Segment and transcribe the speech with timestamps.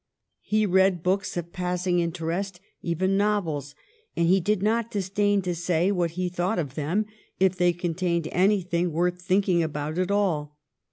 [0.41, 3.75] He read books of passing interest, even novels,
[4.17, 7.05] and he did not disdain to say what he thought of them
[7.39, 10.57] if they contained anything worth thinking about at all.